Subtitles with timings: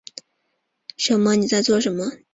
[0.97, 2.11] 阿嬤妳在做什么